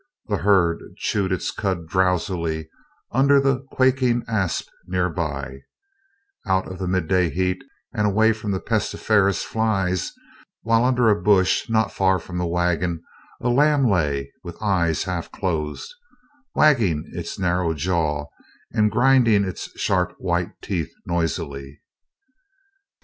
The 0.29 0.37
herd 0.37 0.79
chewed 0.97 1.31
its 1.31 1.51
cud 1.51 1.87
drowsily 1.87 2.69
under 3.11 3.39
the 3.39 3.59
quaking 3.71 4.23
asp 4.27 4.67
nearby, 4.87 5.57
out 6.47 6.65
of 6.67 6.79
the 6.79 6.87
mid 6.87 7.07
day 7.07 7.29
heat 7.29 7.63
and 7.93 8.07
away 8.07 8.33
from 8.33 8.59
pestiferous 8.61 9.43
flies, 9.43 10.11
while 10.63 10.85
under 10.85 11.07
a 11.09 11.21
bush 11.21 11.69
not 11.69 11.93
far 11.93 12.17
from 12.17 12.39
the 12.39 12.47
wagon 12.47 13.03
a 13.41 13.49
lamb 13.49 13.87
lay 13.87 14.31
with 14.43 14.59
eyes 14.59 15.03
half 15.03 15.31
closed, 15.31 15.93
waggling 16.55 17.03
its 17.13 17.37
narrow 17.37 17.75
jaw, 17.75 18.25
and 18.71 18.89
grinding 18.89 19.43
its 19.43 19.69
sharp 19.79 20.15
white 20.17 20.51
teeth 20.63 20.89
noisily. 21.05 21.79